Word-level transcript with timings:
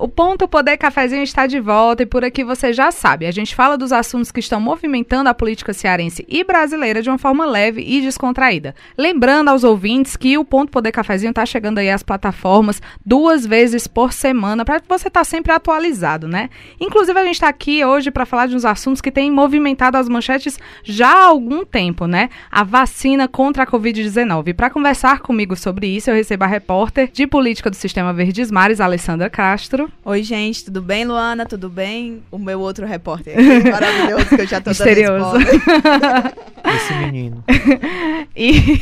O 0.00 0.06
Ponto 0.06 0.46
Poder 0.46 0.76
Cafezinho 0.76 1.24
está 1.24 1.48
de 1.48 1.58
volta 1.58 2.04
e 2.04 2.06
por 2.06 2.24
aqui 2.24 2.44
você 2.44 2.72
já 2.72 2.92
sabe, 2.92 3.26
a 3.26 3.32
gente 3.32 3.52
fala 3.52 3.76
dos 3.76 3.90
assuntos 3.90 4.30
que 4.30 4.38
estão 4.38 4.60
movimentando 4.60 5.28
a 5.28 5.34
política 5.34 5.72
cearense 5.72 6.24
e 6.28 6.44
brasileira 6.44 7.02
de 7.02 7.10
uma 7.10 7.18
forma 7.18 7.44
leve 7.44 7.82
e 7.84 8.00
descontraída. 8.00 8.76
Lembrando 8.96 9.48
aos 9.48 9.64
ouvintes 9.64 10.16
que 10.16 10.38
o 10.38 10.44
Ponto 10.44 10.70
Poder 10.70 10.92
Cafezinho 10.92 11.30
está 11.30 11.44
chegando 11.44 11.78
aí 11.78 11.90
às 11.90 12.04
plataformas 12.04 12.80
duas 13.04 13.44
vezes 13.44 13.88
por 13.88 14.12
semana 14.12 14.64
para 14.64 14.80
você 14.88 15.08
estar 15.08 15.20
tá 15.20 15.24
sempre 15.24 15.50
atualizado, 15.50 16.28
né? 16.28 16.48
Inclusive 16.80 17.18
a 17.18 17.24
gente 17.24 17.34
está 17.34 17.48
aqui 17.48 17.84
hoje 17.84 18.12
para 18.12 18.24
falar 18.24 18.46
de 18.46 18.54
uns 18.54 18.64
assuntos 18.64 19.00
que 19.00 19.10
têm 19.10 19.32
movimentado 19.32 19.96
as 19.96 20.08
manchetes 20.08 20.60
já 20.84 21.08
há 21.08 21.24
algum 21.24 21.64
tempo, 21.64 22.06
né? 22.06 22.30
A 22.52 22.62
vacina 22.62 23.26
contra 23.26 23.64
a 23.64 23.66
Covid-19. 23.66 24.54
Para 24.54 24.70
conversar 24.70 25.18
comigo 25.18 25.56
sobre 25.56 25.88
isso, 25.88 26.08
eu 26.08 26.14
recebo 26.14 26.44
a 26.44 26.46
repórter 26.46 27.10
de 27.12 27.26
política 27.26 27.68
do 27.68 27.74
Sistema 27.74 28.12
Verdes 28.12 28.48
Mares, 28.48 28.80
Alessandra 28.80 29.28
Castro. 29.28 29.87
Oi, 30.04 30.22
gente, 30.22 30.64
tudo 30.64 30.80
bem, 30.80 31.04
Luana? 31.04 31.44
Tudo 31.44 31.68
bem? 31.68 32.22
O 32.30 32.38
meu 32.38 32.60
outro 32.60 32.86
repórter 32.86 33.34
aqui, 33.34 33.68
maravilhoso, 33.70 34.28
que 34.28 34.40
eu 34.42 34.46
já 34.46 34.60
tô 34.60 34.70
Misterioso. 34.70 35.36
Esse 36.64 36.94
menino. 36.94 37.44
e, 38.34 38.80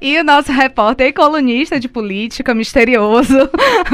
e 0.00 0.18
o 0.18 0.24
nosso 0.24 0.52
repórter 0.52 1.08
e 1.08 1.12
colunista 1.12 1.78
de 1.78 1.88
política 1.88 2.54
misterioso, 2.54 3.50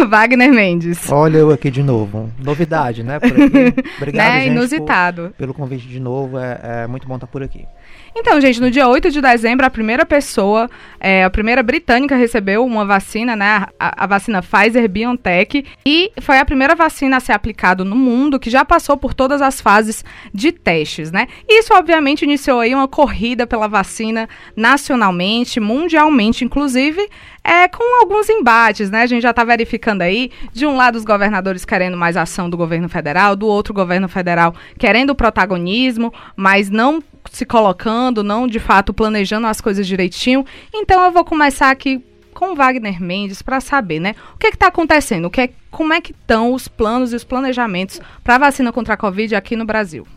Wagner 0.09 0.53
Mendes. 0.53 1.11
Olha 1.11 1.39
eu 1.39 1.51
aqui 1.51 1.71
de 1.71 1.83
novo. 1.83 2.31
Novidade, 2.43 3.03
né? 3.03 3.19
Por 3.19 3.33
aqui. 3.33 3.75
Obrigado, 3.97 4.29
né? 4.29 4.41
gente, 4.41 4.53
Inusitado. 4.53 5.23
Por, 5.23 5.33
pelo 5.33 5.55
convite 5.55 5.87
de 5.87 6.01
novo. 6.01 6.39
É, 6.39 6.83
é 6.85 6.87
muito 6.87 7.07
bom 7.07 7.15
estar 7.15 7.27
por 7.27 7.43
aqui. 7.43 7.67
Então, 8.15 8.41
gente, 8.41 8.61
no 8.61 8.71
dia 8.71 8.89
8 8.89 9.11
de 9.11 9.21
dezembro, 9.21 9.65
a 9.65 9.71
primeira 9.71 10.05
pessoa, 10.05 10.69
é, 10.99 11.24
a 11.24 11.30
primeira 11.30 11.63
britânica 11.63 12.17
recebeu 12.17 12.65
uma 12.65 12.85
vacina, 12.85 13.37
né? 13.37 13.67
A, 13.79 14.05
a, 14.05 14.07
vacina 14.07 14.43
Pfizer 14.43 14.89
BioNTech. 14.89 15.65
E 15.87 16.11
foi 16.21 16.39
a 16.39 16.45
primeira 16.51 16.74
vacina 16.74 17.18
a 17.18 17.20
ser 17.20 17.30
aplicada 17.30 17.84
no 17.84 17.95
mundo 17.95 18.40
que 18.40 18.51
já 18.51 18.65
passou 18.65 18.96
por 18.96 19.15
todas 19.15 19.40
as 19.40 19.60
fases 19.60 20.04
de 20.34 20.51
testes, 20.51 21.12
né? 21.12 21.29
Isso, 21.48 21.73
obviamente, 21.73 22.23
iniciou 22.23 22.59
aí 22.59 22.74
uma 22.74 22.88
corrida 22.88 23.46
pela 23.46 23.68
vacina 23.68 24.29
nacionalmente, 24.56 25.60
mundialmente, 25.60 26.45
inclusive. 26.45 27.09
É, 27.45 27.68
com 27.68 28.01
alguns 28.01 28.28
embates, 28.28 28.90
né? 28.90 29.02
A 29.02 29.06
gente 29.06 29.23
já 29.23 29.30
está 29.30 29.45
verificando 29.45 30.02
aí, 30.02 30.32
de 30.52 30.66
um 30.66 30.76
lado 30.76 30.96
os 30.96 31.04
governadores 31.04 31.65
querendo 31.65 31.96
mais 31.96 32.16
ação 32.16 32.51
do 32.51 32.56
governo 32.56 32.88
federal, 32.88 33.37
do 33.37 33.46
outro 33.46 33.73
governo 33.73 34.09
federal 34.09 34.52
querendo 34.76 35.15
protagonismo, 35.15 36.12
mas 36.34 36.68
não 36.68 37.01
se 37.30 37.46
colocando, 37.46 38.24
não 38.24 38.48
de 38.48 38.59
fato 38.59 38.93
planejando 38.93 39.46
as 39.46 39.60
coisas 39.60 39.87
direitinho. 39.87 40.45
Então 40.74 41.04
eu 41.04 41.12
vou 41.12 41.24
começar 41.24 41.71
aqui 41.71 42.02
com 42.41 42.55
Wagner 42.55 43.02
Mendes 43.02 43.43
para 43.43 43.60
saber, 43.60 44.01
né? 44.01 44.15
O 44.35 44.38
que 44.38 44.46
está 44.46 44.69
acontecendo? 44.69 45.27
O 45.27 45.30
que 45.30 45.43
é, 45.43 45.51
como 45.71 45.93
é 45.93 46.01
que 46.01 46.13
estão 46.13 46.55
os 46.55 46.66
planos 46.66 47.13
e 47.13 47.16
os 47.16 47.23
planejamentos 47.23 48.01
para 48.24 48.37
a 48.37 48.38
vacina 48.38 48.73
contra 48.73 48.95
a 48.95 48.96
Covid 48.96 49.35
aqui 49.35 49.55
no 49.55 49.66
Brasil? 49.66 50.09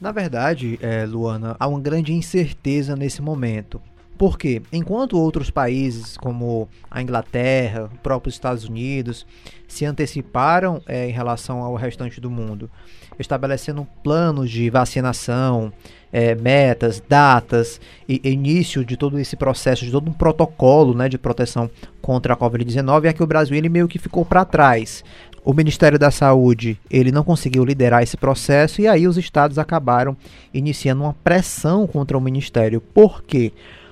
Na 0.00 0.10
verdade, 0.10 0.76
é, 0.82 1.06
Luana, 1.06 1.54
há 1.56 1.68
uma 1.68 1.78
grande 1.78 2.12
incerteza 2.12 2.96
nesse 2.96 3.22
momento. 3.22 3.80
Porque, 4.18 4.60
enquanto 4.72 5.16
outros 5.16 5.48
países, 5.48 6.16
como 6.16 6.68
a 6.90 7.00
Inglaterra, 7.00 7.88
o 7.94 7.98
próprio 7.98 8.30
Estados 8.30 8.64
Unidos, 8.64 9.24
se 9.68 9.84
anteciparam 9.84 10.82
é, 10.86 11.08
em 11.08 11.12
relação 11.12 11.62
ao 11.62 11.76
restante 11.76 12.20
do 12.20 12.28
mundo, 12.28 12.68
estabelecendo 13.16 13.86
planos 14.02 14.50
de 14.50 14.68
vacinação, 14.70 15.72
é, 16.12 16.34
metas, 16.34 17.00
datas 17.06 17.80
e 18.08 18.20
início 18.24 18.84
de 18.84 18.96
todo 18.96 19.20
esse 19.20 19.36
processo, 19.36 19.84
de 19.84 19.92
todo 19.92 20.10
um 20.10 20.12
protocolo 20.12 20.94
né, 20.94 21.08
de 21.08 21.16
proteção 21.16 21.70
contra 22.02 22.34
a 22.34 22.36
Covid-19, 22.36 23.04
é 23.04 23.12
que 23.12 23.22
o 23.22 23.26
Brasil 23.26 23.56
ele 23.56 23.68
meio 23.68 23.86
que 23.86 24.00
ficou 24.00 24.24
para 24.24 24.44
trás. 24.44 25.04
O 25.44 25.54
Ministério 25.54 25.98
da 25.98 26.10
Saúde 26.10 26.76
ele 26.90 27.12
não 27.12 27.22
conseguiu 27.22 27.64
liderar 27.64 28.02
esse 28.02 28.16
processo 28.16 28.80
e 28.80 28.88
aí 28.88 29.06
os 29.06 29.16
estados 29.16 29.58
acabaram 29.58 30.16
iniciando 30.52 31.04
uma 31.04 31.14
pressão 31.14 31.86
contra 31.86 32.18
o 32.18 32.20
Ministério. 32.20 32.80
Por 32.80 33.22
quê? 33.22 33.52
Porque 33.52 33.87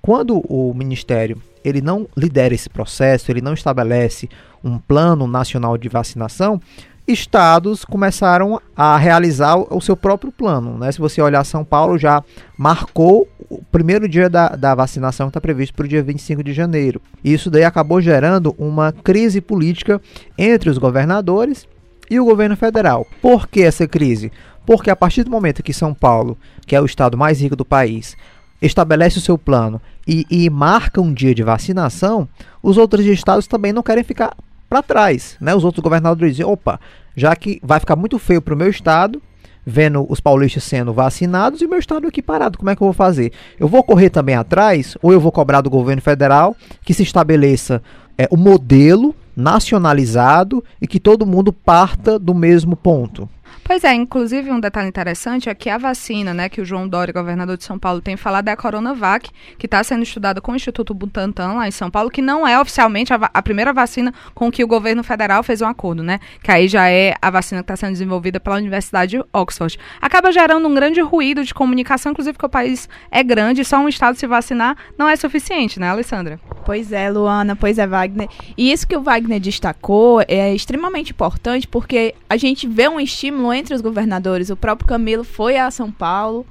quando 0.00 0.38
o 0.48 0.72
Ministério 0.74 1.40
ele 1.64 1.80
não 1.80 2.06
lidera 2.16 2.54
esse 2.54 2.68
processo, 2.68 3.30
ele 3.30 3.40
não 3.40 3.54
estabelece 3.54 4.28
um 4.62 4.78
plano 4.78 5.26
nacional 5.26 5.76
de 5.76 5.88
vacinação, 5.88 6.60
estados 7.06 7.84
começaram 7.84 8.60
a 8.76 8.96
realizar 8.98 9.56
o 9.56 9.80
seu 9.80 9.96
próprio 9.96 10.30
plano. 10.30 10.76
Né? 10.76 10.92
Se 10.92 10.98
você 10.98 11.22
olhar, 11.22 11.42
São 11.44 11.64
Paulo 11.64 11.98
já 11.98 12.22
marcou 12.56 13.26
o 13.48 13.62
primeiro 13.72 14.06
dia 14.06 14.28
da, 14.28 14.48
da 14.50 14.74
vacinação 14.74 15.26
que 15.26 15.30
está 15.30 15.40
previsto 15.40 15.74
para 15.74 15.86
o 15.86 15.88
dia 15.88 16.02
25 16.02 16.44
de 16.44 16.52
janeiro. 16.52 17.00
Isso 17.24 17.50
daí 17.50 17.64
acabou 17.64 18.00
gerando 18.00 18.54
uma 18.58 18.92
crise 18.92 19.40
política 19.40 20.00
entre 20.36 20.68
os 20.68 20.76
governadores 20.76 21.66
e 22.10 22.20
o 22.20 22.24
governo 22.24 22.56
federal. 22.56 23.06
Por 23.22 23.48
que 23.48 23.62
essa 23.62 23.88
crise? 23.88 24.30
Porque 24.66 24.90
a 24.90 24.96
partir 24.96 25.24
do 25.24 25.30
momento 25.30 25.62
que 25.62 25.72
São 25.72 25.94
Paulo, 25.94 26.36
que 26.66 26.76
é 26.76 26.80
o 26.80 26.84
estado 26.84 27.16
mais 27.16 27.40
rico 27.40 27.56
do 27.56 27.64
país, 27.64 28.14
estabelece 28.60 29.18
o 29.18 29.20
seu 29.20 29.38
plano 29.38 29.80
e, 30.06 30.26
e 30.30 30.50
marca 30.50 31.00
um 31.00 31.12
dia 31.12 31.34
de 31.34 31.42
vacinação, 31.42 32.28
os 32.62 32.76
outros 32.76 33.04
estados 33.06 33.46
também 33.46 33.72
não 33.72 33.82
querem 33.82 34.04
ficar 34.04 34.34
para 34.68 34.82
trás, 34.82 35.36
né? 35.40 35.54
Os 35.54 35.64
outros 35.64 35.82
governadores 35.82 36.36
dizem, 36.36 36.50
opa, 36.50 36.78
já 37.16 37.34
que 37.34 37.60
vai 37.62 37.80
ficar 37.80 37.96
muito 37.96 38.18
feio 38.18 38.42
para 38.42 38.54
o 38.54 38.56
meu 38.56 38.68
estado, 38.68 39.22
vendo 39.64 40.06
os 40.08 40.20
paulistas 40.20 40.64
sendo 40.64 40.92
vacinados 40.92 41.60
e 41.60 41.66
o 41.66 41.68
meu 41.68 41.78
estado 41.78 42.06
aqui 42.06 42.22
parado, 42.22 42.58
como 42.58 42.70
é 42.70 42.76
que 42.76 42.82
eu 42.82 42.86
vou 42.86 42.94
fazer? 42.94 43.32
Eu 43.58 43.68
vou 43.68 43.82
correr 43.82 44.10
também 44.10 44.34
atrás 44.34 44.96
ou 45.02 45.12
eu 45.12 45.20
vou 45.20 45.30
cobrar 45.30 45.60
do 45.60 45.70
governo 45.70 46.00
federal 46.00 46.56
que 46.82 46.94
se 46.94 47.02
estabeleça 47.02 47.82
é, 48.16 48.26
o 48.30 48.36
modelo 48.36 49.14
nacionalizado 49.36 50.64
e 50.80 50.86
que 50.86 50.98
todo 50.98 51.26
mundo 51.26 51.52
parta 51.52 52.18
do 52.18 52.34
mesmo 52.34 52.74
ponto? 52.74 53.28
Pois 53.64 53.84
é, 53.84 53.94
inclusive 53.94 54.50
um 54.50 54.60
detalhe 54.60 54.88
interessante 54.88 55.48
é 55.48 55.54
que 55.54 55.68
a 55.68 55.76
vacina, 55.78 56.32
né, 56.32 56.48
que 56.48 56.60
o 56.60 56.64
João 56.64 56.88
Dória, 56.88 57.12
governador 57.12 57.56
de 57.56 57.64
São 57.64 57.78
Paulo, 57.78 58.00
tem 58.00 58.16
falado 58.16 58.48
é 58.48 58.52
a 58.52 58.56
Coronavac, 58.56 59.30
que 59.58 59.66
está 59.66 59.82
sendo 59.84 60.02
estudada 60.02 60.40
com 60.40 60.52
o 60.52 60.56
Instituto 60.56 60.94
Butantan 60.94 61.54
lá 61.54 61.68
em 61.68 61.70
São 61.70 61.90
Paulo, 61.90 62.10
que 62.10 62.22
não 62.22 62.46
é 62.46 62.58
oficialmente 62.60 63.12
a, 63.12 63.30
a, 63.32 63.42
primeira 63.42 63.72
vacina 63.72 64.12
com 64.34 64.50
que 64.50 64.64
o 64.64 64.66
governo 64.66 65.02
federal 65.02 65.42
fez 65.42 65.60
um 65.60 65.66
acordo, 65.66 66.02
né? 66.02 66.18
Que 66.42 66.50
aí 66.50 66.68
já 66.68 66.88
é 66.88 67.14
a 67.20 67.30
vacina 67.30 67.62
que 67.62 67.64
está 67.64 67.76
sendo 67.76 67.92
desenvolvida 67.92 68.40
pela 68.40 68.56
Universidade 68.56 69.18
de 69.18 69.24
Oxford. 69.32 69.78
Acaba 70.00 70.32
gerando 70.32 70.66
um 70.66 70.74
grande 70.74 71.00
ruído 71.00 71.44
de 71.44 71.54
comunicação, 71.54 72.12
inclusive 72.12 72.32
porque 72.32 72.46
o 72.46 72.50
país 72.50 72.88
é 73.10 73.22
grande, 73.22 73.64
só 73.64 73.78
um 73.78 73.88
estado 73.88 74.16
se 74.16 74.26
vacinar 74.26 74.76
não 74.96 75.08
é 75.08 75.16
suficiente, 75.16 75.78
né, 75.78 75.88
Alessandra? 75.88 76.40
Pois 76.64 76.92
é, 76.92 77.10
Luana, 77.10 77.56
pois 77.56 77.78
é, 77.78 77.86
Wagner. 77.86 78.28
E 78.56 78.72
isso 78.72 78.86
que 78.86 78.96
o 78.96 79.00
Wagner 79.00 79.40
destacou 79.40 80.22
é 80.26 80.54
extremamente 80.54 81.12
importante 81.12 81.66
porque 81.66 82.14
a 82.28 82.36
gente 82.36 82.66
vê 82.66 82.88
um 82.88 83.00
estímulo 83.00 83.37
entre 83.52 83.74
os 83.74 83.80
governadores. 83.80 84.50
O 84.50 84.56
próprio 84.56 84.88
Camilo 84.88 85.24
foi 85.24 85.56
a 85.56 85.70
São 85.70 85.90
Paulo 85.90 86.46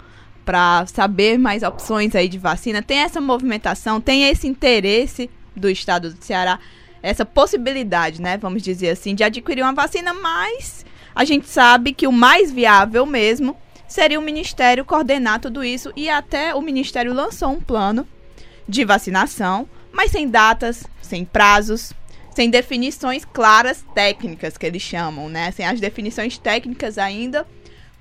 para 0.46 0.86
saber 0.88 1.38
mais 1.38 1.62
opções 1.62 2.16
aí 2.16 2.30
de 2.30 2.38
vacina. 2.38 2.82
Tem 2.82 3.00
essa 3.00 3.20
movimentação, 3.20 4.00
tem 4.00 4.30
esse 4.30 4.48
interesse 4.48 5.30
do 5.56 5.70
estado 5.70 6.14
do 6.14 6.24
Ceará, 6.24 6.60
essa 7.04 7.26
possibilidade, 7.26 8.22
né, 8.22 8.38
vamos 8.38 8.62
dizer 8.62 8.90
assim, 8.90 9.14
de 9.14 9.24
adquirir 9.24 9.62
uma 9.62 9.74
vacina, 9.74 10.14
mas 10.14 10.86
a 11.14 11.26
gente 11.26 11.48
sabe 11.48 11.94
que 11.94 12.08
o 12.08 12.12
mais 12.12 12.52
viável 12.52 13.06
mesmo 13.06 13.58
seria 13.88 14.20
o 14.20 14.24
ministério 14.24 14.86
coordenar 14.86 15.40
tudo 15.40 15.64
isso 15.64 15.92
e 15.96 16.10
até 16.10 16.54
o 16.54 16.62
ministério 16.62 17.14
lançou 17.14 17.50
um 17.50 17.62
plano 17.62 18.08
de 18.68 18.84
vacinação, 18.86 19.68
mas 19.92 20.12
sem 20.12 20.28
datas, 20.28 20.86
sem 21.02 21.26
prazos, 21.26 21.94
sem 22.38 22.52
definições 22.52 23.26
claras 23.26 23.84
técnicas 23.96 24.60
que 24.60 24.66
eles 24.68 24.84
chamam, 24.84 25.28
né? 25.28 25.50
Sem 25.50 25.66
as 25.66 25.80
definições 25.80 26.38
técnicas 26.38 27.00
ainda, 27.00 27.48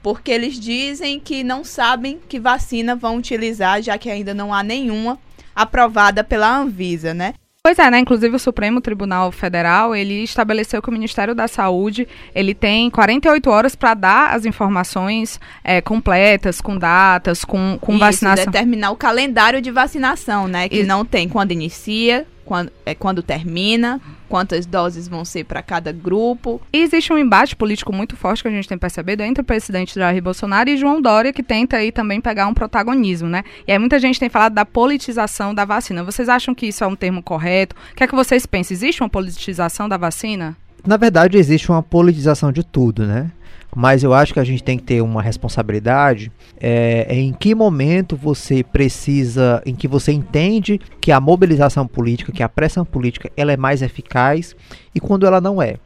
porque 0.02 0.30
eles 0.30 0.60
dizem 0.60 1.18
que 1.18 1.42
não 1.42 1.64
sabem 1.64 2.20
que 2.28 2.38
vacina 2.38 2.94
vão 2.94 3.16
utilizar, 3.16 3.80
já 3.80 3.96
que 3.96 4.10
ainda 4.10 4.34
não 4.34 4.52
há 4.52 4.62
nenhuma 4.62 5.18
aprovada 5.54 6.22
pela 6.22 6.54
Anvisa, 6.54 7.14
né? 7.14 7.32
Pois 7.62 7.78
é, 7.78 7.90
né? 7.90 7.98
Inclusive 7.98 8.36
o 8.36 8.38
Supremo 8.38 8.78
Tribunal 8.82 9.32
Federal, 9.32 9.96
ele 9.96 10.22
estabeleceu 10.22 10.82
que 10.82 10.90
o 10.90 10.92
Ministério 10.92 11.34
da 11.34 11.48
Saúde, 11.48 12.06
ele 12.34 12.54
tem 12.54 12.90
48 12.90 13.48
horas 13.48 13.74
para 13.74 13.94
dar 13.94 14.34
as 14.34 14.44
informações 14.44 15.40
é, 15.64 15.80
completas, 15.80 16.60
com 16.60 16.76
datas, 16.76 17.42
com, 17.42 17.78
com 17.80 17.92
Isso, 17.92 18.00
vacinação. 18.00 18.44
determinar 18.44 18.90
o 18.90 18.96
calendário 18.96 19.62
de 19.62 19.70
vacinação, 19.70 20.46
né? 20.46 20.68
Que 20.68 20.80
Isso. 20.80 20.86
não 20.86 21.06
tem 21.06 21.26
quando 21.26 21.52
inicia, 21.52 22.26
quando, 22.46 22.72
é, 22.86 22.94
quando 22.94 23.22
termina, 23.22 24.00
quantas 24.28 24.64
doses 24.64 25.08
vão 25.08 25.24
ser 25.24 25.44
para 25.44 25.60
cada 25.62 25.92
grupo. 25.92 26.62
E 26.72 26.78
existe 26.78 27.12
um 27.12 27.18
embate 27.18 27.54
político 27.54 27.92
muito 27.92 28.16
forte 28.16 28.42
que 28.42 28.48
a 28.48 28.52
gente 28.52 28.68
tem 28.68 28.78
percebido 28.78 29.22
entre 29.22 29.42
o 29.42 29.44
presidente 29.44 29.96
Jair 29.96 30.22
Bolsonaro 30.22 30.70
e 30.70 30.76
João 30.76 31.02
Dória, 31.02 31.32
que 31.32 31.42
tenta 31.42 31.76
aí 31.76 31.92
também 31.92 32.20
pegar 32.20 32.46
um 32.46 32.54
protagonismo, 32.54 33.28
né? 33.28 33.44
E 33.66 33.72
aí 33.72 33.78
muita 33.78 33.98
gente 33.98 34.18
tem 34.18 34.28
falado 34.28 34.54
da 34.54 34.64
politização 34.64 35.54
da 35.54 35.64
vacina. 35.64 36.04
Vocês 36.04 36.28
acham 36.28 36.54
que 36.54 36.66
isso 36.66 36.84
é 36.84 36.86
um 36.86 36.96
termo 36.96 37.22
correto? 37.22 37.76
O 37.92 37.96
que 37.96 38.04
é 38.04 38.06
que 38.06 38.14
vocês 38.14 38.46
pensam? 38.46 38.74
Existe 38.74 39.02
uma 39.02 39.08
politização 39.08 39.88
da 39.88 39.96
vacina? 39.96 40.56
Na 40.86 40.96
verdade, 40.96 41.36
existe 41.36 41.68
uma 41.68 41.82
politização 41.82 42.52
de 42.52 42.62
tudo, 42.62 43.04
né? 43.04 43.30
Mas 43.78 44.02
eu 44.02 44.14
acho 44.14 44.32
que 44.32 44.40
a 44.40 44.44
gente 44.44 44.64
tem 44.64 44.78
que 44.78 44.84
ter 44.84 45.02
uma 45.02 45.20
responsabilidade 45.20 46.32
é, 46.58 47.06
em 47.10 47.30
que 47.30 47.54
momento 47.54 48.16
você 48.16 48.64
precisa, 48.64 49.62
em 49.66 49.74
que 49.74 49.86
você 49.86 50.12
entende 50.12 50.80
que 50.98 51.12
a 51.12 51.20
mobilização 51.20 51.86
política, 51.86 52.32
que 52.32 52.42
a 52.42 52.48
pressão 52.48 52.86
política, 52.86 53.30
ela 53.36 53.52
é 53.52 53.56
mais 53.56 53.82
eficaz 53.82 54.56
e 54.94 54.98
quando 54.98 55.26
ela 55.26 55.42
não 55.42 55.60
é. 55.60 55.76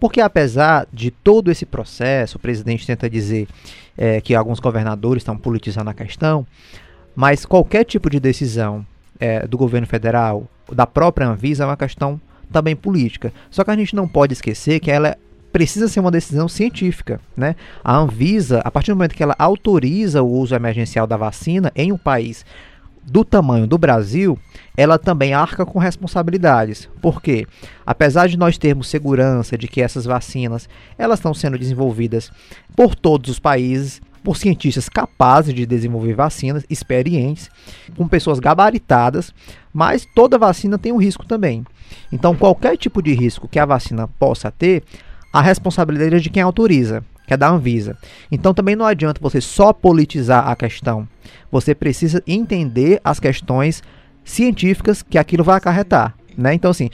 Porque 0.00 0.22
apesar 0.22 0.86
de 0.90 1.10
todo 1.10 1.50
esse 1.50 1.66
processo, 1.66 2.38
o 2.38 2.40
presidente 2.40 2.86
tenta 2.86 3.10
dizer 3.10 3.46
é, 3.94 4.22
que 4.22 4.34
alguns 4.34 4.58
governadores 4.58 5.20
estão 5.20 5.36
politizando 5.36 5.90
a 5.90 5.94
questão, 5.94 6.46
mas 7.14 7.44
qualquer 7.44 7.84
tipo 7.84 8.08
de 8.08 8.18
decisão 8.18 8.86
é, 9.20 9.46
do 9.46 9.58
governo 9.58 9.86
federal, 9.86 10.48
da 10.72 10.86
própria 10.86 11.28
Anvisa, 11.28 11.64
é 11.64 11.66
uma 11.66 11.76
questão 11.76 12.18
também 12.50 12.74
política. 12.74 13.34
Só 13.50 13.62
que 13.64 13.70
a 13.70 13.76
gente 13.76 13.94
não 13.94 14.08
pode 14.08 14.32
esquecer 14.32 14.80
que 14.80 14.90
ela 14.90 15.14
precisa 15.54 15.86
ser 15.86 16.00
uma 16.00 16.10
decisão 16.10 16.48
científica, 16.48 17.20
né? 17.36 17.54
A 17.84 17.96
Anvisa, 17.96 18.58
a 18.64 18.72
partir 18.72 18.90
do 18.90 18.96
momento 18.96 19.14
que 19.14 19.22
ela 19.22 19.36
autoriza 19.38 20.20
o 20.20 20.28
uso 20.28 20.52
emergencial 20.52 21.06
da 21.06 21.16
vacina 21.16 21.70
em 21.76 21.92
um 21.92 21.96
país 21.96 22.44
do 23.04 23.24
tamanho 23.24 23.64
do 23.64 23.78
Brasil, 23.78 24.36
ela 24.76 24.98
também 24.98 25.32
arca 25.32 25.64
com 25.64 25.78
responsabilidades. 25.78 26.90
Porque, 27.00 27.46
apesar 27.86 28.26
de 28.26 28.36
nós 28.36 28.58
termos 28.58 28.88
segurança 28.88 29.56
de 29.56 29.68
que 29.68 29.80
essas 29.80 30.04
vacinas 30.04 30.68
elas 30.98 31.20
estão 31.20 31.32
sendo 31.32 31.56
desenvolvidas 31.56 32.32
por 32.74 32.96
todos 32.96 33.30
os 33.30 33.38
países, 33.38 34.02
por 34.24 34.36
cientistas 34.36 34.88
capazes 34.88 35.54
de 35.54 35.64
desenvolver 35.64 36.14
vacinas, 36.14 36.64
experientes, 36.68 37.48
com 37.96 38.08
pessoas 38.08 38.40
gabaritadas, 38.40 39.32
mas 39.72 40.04
toda 40.16 40.36
vacina 40.36 40.78
tem 40.78 40.90
um 40.90 41.00
risco 41.00 41.24
também. 41.24 41.64
Então, 42.10 42.34
qualquer 42.34 42.76
tipo 42.76 43.00
de 43.00 43.14
risco 43.14 43.46
que 43.46 43.60
a 43.60 43.64
vacina 43.64 44.08
possa 44.18 44.50
ter, 44.50 44.82
a 45.34 45.42
responsabilidade 45.42 46.14
é 46.14 46.18
de 46.20 46.30
quem 46.30 46.44
autoriza, 46.44 47.02
que 47.26 47.34
é 47.34 47.36
da 47.36 47.50
Anvisa. 47.50 47.98
Então 48.30 48.54
também 48.54 48.76
não 48.76 48.86
adianta 48.86 49.20
você 49.20 49.40
só 49.40 49.72
politizar 49.72 50.48
a 50.48 50.54
questão. 50.54 51.08
Você 51.50 51.74
precisa 51.74 52.22
entender 52.24 53.00
as 53.02 53.18
questões 53.18 53.82
científicas 54.22 55.02
que 55.02 55.18
aquilo 55.18 55.42
vai 55.42 55.56
acarretar, 55.56 56.14
né? 56.38 56.54
Então 56.54 56.70
assim, 56.70 56.88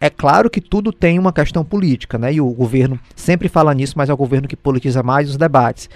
é 0.00 0.08
claro 0.08 0.48
que 0.48 0.58
tudo 0.58 0.90
tem 0.90 1.18
uma 1.18 1.34
questão 1.34 1.62
política, 1.62 2.16
né? 2.16 2.32
E 2.32 2.40
o 2.40 2.48
governo 2.48 2.98
sempre 3.14 3.46
fala 3.46 3.74
nisso, 3.74 3.92
mas 3.94 4.08
é 4.08 4.14
o 4.14 4.16
governo 4.16 4.48
que 4.48 4.56
politiza 4.56 5.02
mais 5.02 5.28
os 5.28 5.36
debates. 5.36 5.90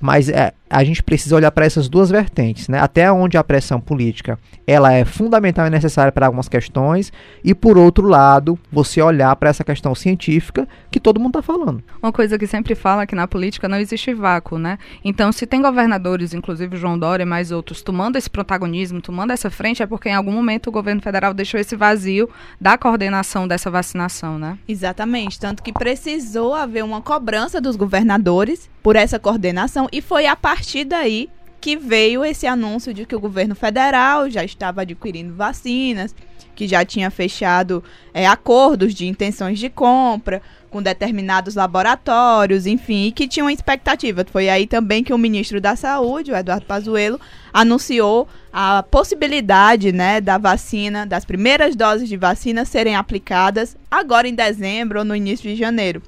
Mas 0.00 0.28
é, 0.28 0.52
a 0.70 0.84
gente 0.84 1.02
precisa 1.02 1.34
olhar 1.34 1.50
para 1.50 1.66
essas 1.66 1.88
duas 1.88 2.10
vertentes, 2.10 2.68
né? 2.68 2.78
Até 2.78 3.10
onde 3.10 3.36
a 3.36 3.42
pressão 3.42 3.80
política 3.80 4.38
ela 4.64 4.92
é 4.92 5.04
fundamental 5.04 5.66
e 5.66 5.70
necessária 5.70 6.12
para 6.12 6.26
algumas 6.26 6.48
questões 6.48 7.12
e 7.42 7.52
por 7.52 7.76
outro 7.76 8.06
lado 8.06 8.56
você 8.70 9.02
olhar 9.02 9.34
para 9.34 9.50
essa 9.50 9.64
questão 9.64 9.96
científica 9.96 10.68
que 10.88 11.00
todo 11.00 11.18
mundo 11.18 11.38
está 11.38 11.42
falando. 11.42 11.82
Uma 12.00 12.12
coisa 12.12 12.38
que 12.38 12.46
sempre 12.46 12.76
fala 12.76 13.02
é 13.02 13.06
que 13.06 13.16
na 13.16 13.26
política 13.26 13.68
não 13.68 13.78
existe 13.78 14.14
vácuo, 14.14 14.58
né? 14.58 14.78
Então 15.04 15.32
se 15.32 15.44
tem 15.44 15.60
governadores, 15.60 16.32
inclusive 16.32 16.76
João 16.76 16.96
Dória 16.96 17.24
e 17.24 17.26
mais 17.26 17.50
outros, 17.50 17.82
tomando 17.82 18.16
esse 18.16 18.30
protagonismo, 18.30 19.02
tomando 19.02 19.32
essa 19.32 19.50
frente, 19.50 19.82
é 19.82 19.86
porque 19.86 20.08
em 20.08 20.14
algum 20.14 20.32
momento 20.32 20.68
o 20.68 20.72
governo 20.72 21.02
federal 21.02 21.34
deixou 21.34 21.58
esse 21.58 21.74
vazio 21.74 22.30
da 22.60 22.78
coordenação 22.78 23.48
dessa 23.48 23.70
vacinação, 23.72 24.38
né? 24.38 24.56
Exatamente, 24.68 25.40
tanto 25.40 25.64
que 25.64 25.72
precisou 25.72 26.54
haver 26.54 26.84
uma 26.84 27.00
cobrança 27.00 27.60
dos 27.60 27.74
governadores 27.74 28.70
por 28.82 28.96
essa 28.96 29.18
coordenação 29.18 29.88
e 29.92 30.00
foi 30.00 30.26
a 30.26 30.36
partir 30.60 30.84
daí 30.84 31.30
que 31.58 31.74
veio 31.74 32.22
esse 32.22 32.46
anúncio 32.46 32.92
de 32.92 33.06
que 33.06 33.16
o 33.16 33.20
governo 33.20 33.54
federal 33.54 34.28
já 34.28 34.44
estava 34.44 34.82
adquirindo 34.82 35.34
vacinas, 35.34 36.14
que 36.54 36.68
já 36.68 36.84
tinha 36.84 37.10
fechado 37.10 37.82
é, 38.12 38.26
acordos 38.26 38.94
de 38.94 39.06
intenções 39.06 39.58
de 39.58 39.70
compra 39.70 40.42
com 40.70 40.82
determinados 40.82 41.54
laboratórios, 41.54 42.66
enfim, 42.66 43.06
e 43.06 43.12
que 43.12 43.26
tinha 43.26 43.44
uma 43.44 43.52
expectativa. 43.52 44.24
Foi 44.30 44.50
aí 44.50 44.66
também 44.66 45.02
que 45.02 45.14
o 45.14 45.18
ministro 45.18 45.62
da 45.62 45.74
Saúde, 45.74 46.30
o 46.30 46.36
Eduardo 46.36 46.66
Pazuello, 46.66 47.18
anunciou 47.52 48.28
a 48.52 48.82
possibilidade, 48.82 49.92
né, 49.92 50.20
da 50.20 50.36
vacina, 50.36 51.06
das 51.06 51.24
primeiras 51.24 51.74
doses 51.74 52.06
de 52.06 52.18
vacina 52.18 52.66
serem 52.66 52.96
aplicadas 52.96 53.76
agora 53.90 54.28
em 54.28 54.34
dezembro 54.34 54.98
ou 54.98 55.04
no 55.06 55.16
início 55.16 55.50
de 55.50 55.56
janeiro. 55.56 56.02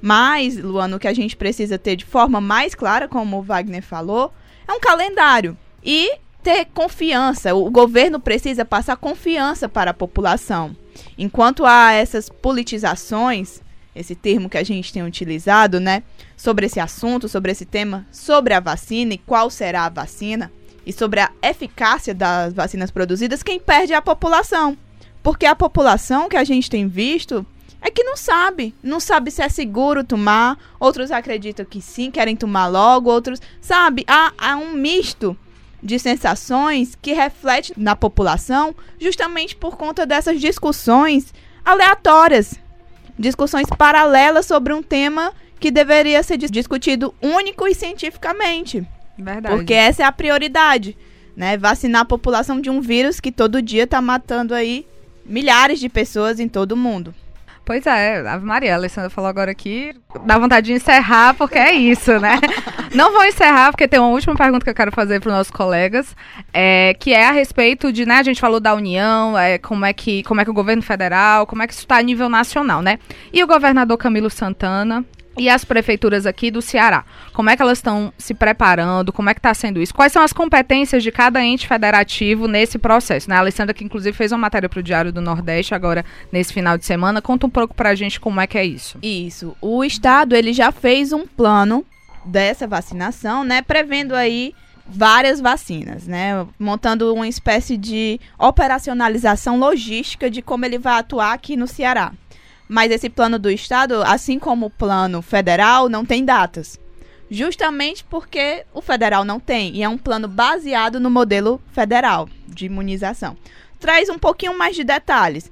Mas, 0.00 0.56
Luano, 0.56 0.96
o 0.96 1.00
que 1.00 1.08
a 1.08 1.14
gente 1.14 1.36
precisa 1.36 1.78
ter 1.78 1.96
de 1.96 2.04
forma 2.04 2.40
mais 2.40 2.74
clara, 2.74 3.08
como 3.08 3.38
o 3.38 3.42
Wagner 3.42 3.82
falou, 3.82 4.32
é 4.66 4.72
um 4.72 4.80
calendário. 4.80 5.56
E 5.82 6.18
ter 6.42 6.66
confiança. 6.66 7.54
O 7.54 7.70
governo 7.70 8.20
precisa 8.20 8.64
passar 8.64 8.96
confiança 8.96 9.68
para 9.68 9.90
a 9.90 9.94
população. 9.94 10.76
Enquanto 11.18 11.66
há 11.66 11.92
essas 11.92 12.28
politizações, 12.28 13.60
esse 13.96 14.14
termo 14.14 14.48
que 14.48 14.56
a 14.56 14.62
gente 14.62 14.92
tem 14.92 15.02
utilizado, 15.02 15.80
né, 15.80 16.04
sobre 16.36 16.66
esse 16.66 16.78
assunto, 16.78 17.28
sobre 17.28 17.50
esse 17.50 17.64
tema, 17.64 18.06
sobre 18.12 18.54
a 18.54 18.60
vacina 18.60 19.14
e 19.14 19.18
qual 19.18 19.50
será 19.50 19.86
a 19.86 19.90
vacina, 19.90 20.52
e 20.86 20.92
sobre 20.92 21.18
a 21.18 21.32
eficácia 21.42 22.14
das 22.14 22.54
vacinas 22.54 22.92
produzidas, 22.92 23.42
quem 23.42 23.58
perde 23.58 23.92
é 23.92 23.96
a 23.96 24.02
população. 24.02 24.78
Porque 25.24 25.46
a 25.46 25.56
população 25.56 26.28
que 26.28 26.36
a 26.36 26.44
gente 26.44 26.70
tem 26.70 26.86
visto 26.86 27.44
é 27.80 27.90
que 27.90 28.02
não 28.02 28.16
sabe. 28.16 28.74
Não 28.82 29.00
sabe 29.00 29.30
se 29.30 29.42
é 29.42 29.48
seguro 29.48 30.04
tomar. 30.04 30.58
Outros 30.80 31.10
acreditam 31.10 31.64
que 31.64 31.80
sim, 31.80 32.10
querem 32.10 32.36
tomar 32.36 32.66
logo. 32.66 33.10
Outros, 33.10 33.40
sabe? 33.60 34.04
Há, 34.06 34.32
há 34.38 34.56
um 34.56 34.72
misto 34.72 35.36
de 35.82 35.98
sensações 35.98 36.96
que 37.00 37.12
reflete 37.12 37.72
na 37.76 37.94
população 37.94 38.74
justamente 39.00 39.54
por 39.54 39.76
conta 39.76 40.04
dessas 40.04 40.40
discussões 40.40 41.32
aleatórias. 41.64 42.54
Discussões 43.18 43.66
paralelas 43.78 44.46
sobre 44.46 44.72
um 44.72 44.82
tema 44.82 45.32
que 45.58 45.70
deveria 45.70 46.22
ser 46.22 46.36
discutido 46.36 47.14
único 47.22 47.66
e 47.66 47.74
cientificamente. 47.74 48.86
Verdade. 49.18 49.54
Porque 49.54 49.72
essa 49.72 50.02
é 50.02 50.06
a 50.06 50.12
prioridade, 50.12 50.96
né? 51.34 51.56
Vacinar 51.56 52.02
a 52.02 52.06
população 52.06 52.60
de 52.60 52.68
um 52.68 52.80
vírus 52.80 53.20
que 53.20 53.32
todo 53.32 53.62
dia 53.62 53.84
está 53.84 54.02
matando 54.02 54.54
aí 54.54 54.86
milhares 55.24 55.80
de 55.80 55.88
pessoas 55.88 56.38
em 56.38 56.48
todo 56.48 56.72
o 56.72 56.76
mundo. 56.76 57.14
Pois 57.66 57.84
é, 57.84 58.20
Ave 58.28 58.46
Maria, 58.46 58.74
a 58.74 58.76
Alessandra 58.76 59.10
falou 59.10 59.28
agora 59.28 59.50
aqui, 59.50 59.92
dá 60.24 60.38
vontade 60.38 60.66
de 60.66 60.72
encerrar, 60.72 61.34
porque 61.34 61.58
é 61.58 61.72
isso, 61.72 62.16
né? 62.20 62.38
Não 62.94 63.12
vou 63.12 63.24
encerrar, 63.24 63.72
porque 63.72 63.88
tem 63.88 63.98
uma 63.98 64.10
última 64.10 64.36
pergunta 64.36 64.62
que 64.62 64.70
eu 64.70 64.74
quero 64.74 64.92
fazer 64.92 65.18
para 65.18 65.30
os 65.30 65.34
nossos 65.34 65.50
colegas, 65.50 66.14
é, 66.54 66.94
que 66.94 67.12
é 67.12 67.26
a 67.26 67.32
respeito 67.32 67.92
de, 67.92 68.06
né, 68.06 68.18
a 68.18 68.22
gente 68.22 68.40
falou 68.40 68.60
da 68.60 68.72
União, 68.72 69.36
é, 69.36 69.58
como, 69.58 69.84
é 69.84 69.92
que, 69.92 70.22
como 70.22 70.40
é 70.40 70.44
que 70.44 70.50
o 70.50 70.54
governo 70.54 70.80
federal, 70.80 71.44
como 71.44 71.60
é 71.60 71.66
que 71.66 71.72
isso 71.72 71.82
está 71.82 71.96
a 71.96 72.02
nível 72.02 72.28
nacional, 72.28 72.80
né? 72.80 73.00
E 73.32 73.42
o 73.42 73.48
governador 73.48 73.98
Camilo 73.98 74.30
Santana, 74.30 75.04
e 75.36 75.48
as 75.48 75.64
prefeituras 75.64 76.26
aqui 76.26 76.50
do 76.50 76.62
Ceará? 76.62 77.04
Como 77.32 77.50
é 77.50 77.56
que 77.56 77.62
elas 77.62 77.78
estão 77.78 78.12
se 78.16 78.34
preparando? 78.34 79.12
Como 79.12 79.28
é 79.28 79.34
que 79.34 79.38
está 79.38 79.52
sendo 79.54 79.80
isso? 79.80 79.94
Quais 79.94 80.12
são 80.12 80.22
as 80.22 80.32
competências 80.32 81.02
de 81.02 81.10
cada 81.10 81.42
ente 81.42 81.66
federativo 81.66 82.48
nesse 82.48 82.78
processo? 82.78 83.28
Né? 83.28 83.36
A 83.36 83.40
Alessandra, 83.40 83.74
que 83.74 83.84
inclusive 83.84 84.16
fez 84.16 84.32
uma 84.32 84.38
matéria 84.38 84.68
para 84.68 84.80
o 84.80 84.82
Diário 84.82 85.12
do 85.12 85.20
Nordeste 85.20 85.74
agora 85.74 86.04
nesse 86.32 86.52
final 86.52 86.78
de 86.78 86.84
semana, 86.84 87.20
conta 87.20 87.46
um 87.46 87.50
pouco 87.50 87.74
para 87.74 87.90
a 87.90 87.94
gente 87.94 88.18
como 88.18 88.40
é 88.40 88.46
que 88.46 88.58
é 88.58 88.64
isso. 88.64 88.98
Isso. 89.02 89.56
O 89.60 89.84
Estado 89.84 90.34
ele 90.34 90.52
já 90.52 90.72
fez 90.72 91.12
um 91.12 91.26
plano 91.26 91.84
dessa 92.24 92.66
vacinação, 92.66 93.44
né? 93.44 93.62
Prevendo 93.62 94.14
aí 94.14 94.54
várias 94.88 95.40
vacinas, 95.40 96.06
né? 96.06 96.46
Montando 96.58 97.12
uma 97.12 97.28
espécie 97.28 97.76
de 97.76 98.20
operacionalização 98.38 99.58
logística 99.58 100.30
de 100.30 100.42
como 100.42 100.64
ele 100.64 100.78
vai 100.78 100.98
atuar 100.98 101.32
aqui 101.32 101.56
no 101.56 101.66
Ceará. 101.66 102.12
Mas 102.68 102.90
esse 102.90 103.08
plano 103.08 103.38
do 103.38 103.50
Estado, 103.50 104.02
assim 104.02 104.38
como 104.38 104.66
o 104.66 104.70
plano 104.70 105.22
federal, 105.22 105.88
não 105.88 106.04
tem 106.04 106.24
datas. 106.24 106.78
Justamente 107.30 108.04
porque 108.04 108.64
o 108.72 108.80
federal 108.80 109.24
não 109.24 109.40
tem. 109.40 109.74
E 109.74 109.82
é 109.82 109.88
um 109.88 109.98
plano 109.98 110.28
baseado 110.28 111.00
no 111.00 111.10
modelo 111.10 111.60
federal 111.72 112.28
de 112.46 112.66
imunização. 112.66 113.36
Traz 113.78 114.08
um 114.08 114.18
pouquinho 114.18 114.56
mais 114.56 114.76
de 114.76 114.84
detalhes. 114.84 115.50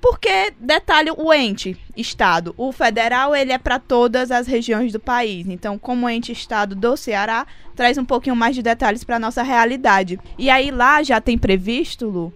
Porque 0.00 0.52
detalhe 0.60 1.10
o 1.10 1.32
ente 1.32 1.76
estado. 1.96 2.54
O 2.56 2.70
federal 2.70 3.34
ele 3.34 3.50
é 3.50 3.58
para 3.58 3.78
todas 3.78 4.30
as 4.30 4.46
regiões 4.46 4.92
do 4.92 5.00
país. 5.00 5.48
Então, 5.48 5.78
como 5.78 6.08
ente 6.08 6.30
estado 6.30 6.74
do 6.74 6.96
Ceará, 6.96 7.46
traz 7.74 7.98
um 7.98 8.04
pouquinho 8.04 8.36
mais 8.36 8.54
de 8.54 8.62
detalhes 8.62 9.02
para 9.02 9.18
nossa 9.18 9.42
realidade. 9.42 10.20
E 10.38 10.50
aí 10.50 10.70
lá 10.70 11.02
já 11.02 11.20
tem 11.20 11.38
previsto, 11.38 12.06
Lu, 12.08 12.32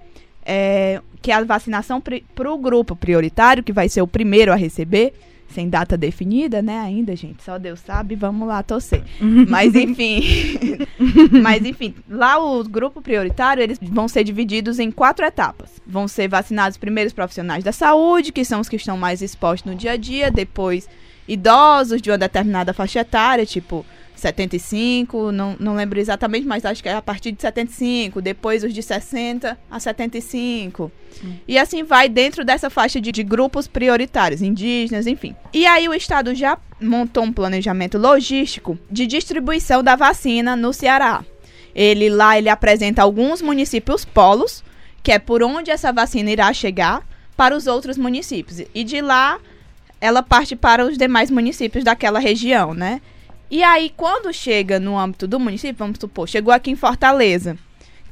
é, 0.52 1.00
que 1.23 1.30
a 1.30 1.45
vacinação 1.45 2.02
para 2.02 2.52
o 2.52 2.59
grupo 2.59 2.97
prioritário, 2.97 3.62
que 3.62 3.73
vai 3.73 3.88
ser 3.88 4.02
o 4.02 4.07
primeiro 4.07 4.52
a 4.52 4.57
receber, 4.57 5.14
sem 5.49 5.69
data 5.69 5.97
definida, 5.97 6.61
né, 6.61 6.78
ainda, 6.80 7.14
gente, 7.14 7.42
só 7.42 7.57
Deus 7.57 7.78
sabe, 7.80 8.16
vamos 8.16 8.49
lá 8.49 8.61
torcer. 8.61 9.04
mas 9.49 9.76
enfim, 9.76 10.25
mas 11.40 11.64
enfim, 11.64 11.95
lá 12.09 12.38
o 12.38 12.64
grupo 12.64 13.00
prioritário, 13.00 13.62
eles 13.62 13.78
vão 13.80 14.09
ser 14.09 14.25
divididos 14.25 14.80
em 14.80 14.90
quatro 14.90 15.25
etapas. 15.25 15.71
Vão 15.87 16.09
ser 16.09 16.26
vacinados 16.26 16.76
primeiro 16.76 17.07
os 17.07 17.14
profissionais 17.14 17.62
da 17.62 17.73
saúde, 17.73 18.33
que 18.33 18.45
são 18.45 18.61
os 18.61 18.69
que 18.69 18.76
estão 18.76 18.97
mais 18.97 19.23
expostos 19.23 19.71
no 19.71 19.78
dia 19.78 19.92
a 19.92 19.97
dia, 19.97 20.33
depois 20.33 20.88
idosos 21.28 22.02
de 22.02 22.11
uma 22.11 22.19
determinada 22.19 22.73
faixa 22.73 23.00
etária, 23.00 23.47
tipo 23.47 23.87
75, 24.21 25.33
não, 25.33 25.57
não 25.59 25.75
lembro 25.75 25.99
exatamente, 25.99 26.47
mas 26.47 26.65
acho 26.65 26.83
que 26.83 26.89
é 26.89 26.95
a 26.95 27.03
partir 27.03 27.33
de 27.33 27.41
75, 27.41 28.21
depois 28.23 28.62
os 28.62 28.73
de 28.73 28.83
60 28.83 29.59
a 29.71 29.81
75. 29.81 30.91
Hum. 31.25 31.35
E 31.49 31.59
assim 31.59 31.83
vai 31.83 32.09
dentro 32.09 32.45
dessa 32.45 32.71
faixa 32.71 33.00
de, 33.00 33.11
de 33.11 33.23
grupos 33.23 33.67
prioritários, 33.67 34.43
indígenas, 34.43 35.07
enfim. 35.07 35.35
E 35.53 35.67
aí 35.67 35.89
o 35.89 35.95
Estado 35.95 36.35
já 36.35 36.59
montou 36.81 37.25
um 37.25 37.33
planejamento 37.33 37.99
logístico 37.99 38.79
de 38.91 39.07
distribuição 39.07 39.83
da 39.83 39.97
vacina 39.97 40.55
no 40.55 40.73
Ceará. 40.73 41.25
Ele 41.75 42.09
lá 42.11 42.39
ele 42.39 42.49
apresenta 42.49 43.03
alguns 43.03 43.43
municípios 43.43 44.05
polos, 44.05 44.62
que 45.03 45.12
é 45.12 45.19
por 45.19 45.43
onde 45.43 45.71
essa 45.71 45.93
vacina 45.93 46.31
irá 46.31 46.53
chegar 46.53 47.07
para 47.37 47.57
os 47.57 47.67
outros 47.67 47.97
municípios. 47.97 48.62
E 48.75 48.85
de 48.85 49.00
lá 49.00 49.39
ela 50.00 50.23
parte 50.23 50.57
para 50.57 50.85
os 50.85 50.97
demais 50.97 51.31
municípios 51.31 51.85
daquela 51.85 52.19
região, 52.19 52.73
né? 52.73 53.00
E 53.50 53.64
aí, 53.64 53.92
quando 53.97 54.33
chega 54.33 54.78
no 54.78 54.97
âmbito 54.97 55.26
do 55.26 55.40
município, 55.40 55.75
vamos 55.76 55.99
supor, 55.99 56.28
chegou 56.28 56.54
aqui 56.54 56.71
em 56.71 56.76
Fortaleza, 56.76 57.59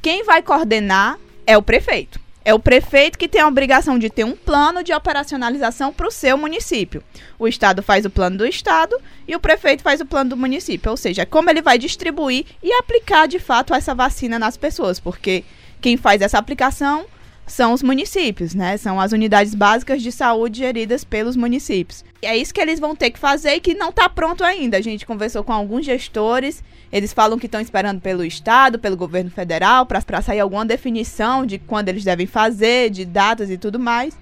quem 0.01 0.23
vai 0.23 0.41
coordenar 0.41 1.17
é 1.47 1.57
o 1.57 1.61
prefeito. 1.61 2.19
É 2.43 2.53
o 2.53 2.59
prefeito 2.59 3.17
que 3.17 3.27
tem 3.27 3.41
a 3.41 3.47
obrigação 3.47 3.99
de 3.99 4.09
ter 4.09 4.23
um 4.23 4.35
plano 4.35 4.83
de 4.83 4.93
operacionalização 4.93 5.93
para 5.93 6.07
o 6.07 6.11
seu 6.11 6.37
município. 6.37 7.03
O 7.37 7.47
Estado 7.47 7.83
faz 7.83 8.05
o 8.05 8.09
plano 8.09 8.37
do 8.37 8.45
Estado 8.45 8.97
e 9.27 9.35
o 9.35 9.39
prefeito 9.39 9.83
faz 9.83 10.01
o 10.01 10.05
plano 10.05 10.31
do 10.31 10.37
município. 10.37 10.89
Ou 10.89 10.97
seja, 10.97 11.25
como 11.25 11.49
ele 11.49 11.61
vai 11.61 11.77
distribuir 11.77 12.45
e 12.63 12.73
aplicar 12.73 13.27
de 13.27 13.39
fato 13.39 13.73
essa 13.73 13.93
vacina 13.93 14.39
nas 14.39 14.57
pessoas. 14.57 14.99
Porque 14.99 15.43
quem 15.79 15.95
faz 15.95 16.21
essa 16.21 16.37
aplicação 16.37 17.05
são 17.49 17.73
os 17.73 17.81
municípios, 17.81 18.53
né? 18.53 18.77
São 18.77 18.99
as 18.99 19.11
unidades 19.11 19.55
básicas 19.55 20.01
de 20.01 20.11
saúde 20.11 20.59
geridas 20.59 21.03
pelos 21.03 21.35
municípios. 21.35 22.05
E 22.21 22.27
é 22.27 22.37
isso 22.37 22.53
que 22.53 22.61
eles 22.61 22.79
vão 22.79 22.95
ter 22.95 23.09
que 23.09 23.19
fazer 23.19 23.55
e 23.55 23.59
que 23.59 23.73
não 23.73 23.89
está 23.89 24.07
pronto 24.07 24.43
ainda. 24.43 24.77
A 24.77 24.81
gente 24.81 25.05
conversou 25.05 25.43
com 25.43 25.51
alguns 25.51 25.85
gestores, 25.85 26.63
eles 26.91 27.11
falam 27.11 27.39
que 27.39 27.47
estão 27.47 27.59
esperando 27.59 27.99
pelo 27.99 28.23
Estado, 28.23 28.77
pelo 28.77 28.95
governo 28.95 29.31
federal, 29.31 29.85
para 29.85 30.21
sair 30.21 30.39
alguma 30.39 30.65
definição 30.65 31.45
de 31.45 31.57
quando 31.57 31.89
eles 31.89 32.03
devem 32.03 32.27
fazer, 32.27 32.89
de 32.89 33.03
datas 33.03 33.49
e 33.49 33.57
tudo 33.57 33.79
mais. 33.79 34.15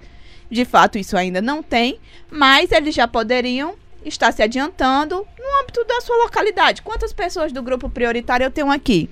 De 0.50 0.64
fato, 0.64 0.98
isso 0.98 1.16
ainda 1.16 1.42
não 1.42 1.62
tem, 1.62 1.98
mas 2.30 2.72
eles 2.72 2.94
já 2.94 3.06
poderiam 3.06 3.74
estar 4.04 4.32
se 4.32 4.42
adiantando 4.42 5.16
no 5.16 5.60
âmbito 5.62 5.84
da 5.84 6.00
sua 6.00 6.16
localidade. 6.24 6.80
Quantas 6.82 7.12
pessoas 7.12 7.52
do 7.52 7.62
grupo 7.62 7.90
prioritário 7.90 8.44
eu 8.44 8.50
tenho 8.50 8.70
aqui? 8.70 9.10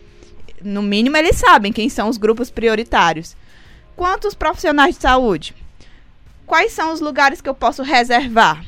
No 0.62 0.80
mínimo, 0.82 1.16
eles 1.18 1.36
sabem 1.36 1.72
quem 1.72 1.90
são 1.90 2.08
os 2.08 2.16
grupos 2.16 2.50
prioritários. 2.50 3.36
Quantos 3.96 4.34
profissionais 4.34 4.94
de 4.94 5.00
saúde? 5.00 5.54
Quais 6.46 6.70
são 6.72 6.92
os 6.92 7.00
lugares 7.00 7.40
que 7.40 7.48
eu 7.48 7.54
posso 7.54 7.82
reservar? 7.82 8.62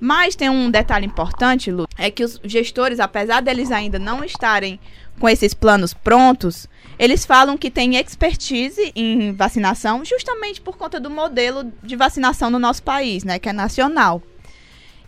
Mas 0.00 0.34
tem 0.34 0.48
um 0.48 0.70
detalhe 0.70 1.04
importante, 1.04 1.70
Lu, 1.70 1.86
é 1.98 2.10
que 2.10 2.24
os 2.24 2.40
gestores, 2.42 2.98
apesar 2.98 3.42
deles 3.42 3.70
ainda 3.70 3.98
não 3.98 4.24
estarem 4.24 4.80
com 5.20 5.28
esses 5.28 5.52
planos 5.52 5.92
prontos, 5.92 6.66
eles 6.98 7.26
falam 7.26 7.58
que 7.58 7.70
tem 7.70 7.96
expertise 7.96 8.90
em 8.96 9.32
vacinação 9.32 10.02
justamente 10.04 10.60
por 10.60 10.78
conta 10.78 10.98
do 10.98 11.10
modelo 11.10 11.70
de 11.82 11.94
vacinação 11.94 12.48
no 12.48 12.58
nosso 12.58 12.82
país, 12.82 13.24
né, 13.24 13.38
que 13.38 13.48
é 13.48 13.52
nacional. 13.52 14.22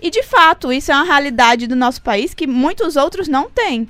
E 0.02 0.10
de 0.10 0.22
fato, 0.22 0.72
isso 0.72 0.92
é 0.92 0.94
uma 0.94 1.04
realidade 1.04 1.66
do 1.66 1.76
nosso 1.76 2.02
país 2.02 2.34
que 2.34 2.46
muitos 2.46 2.96
outros 2.96 3.26
não 3.26 3.48
têm. 3.48 3.88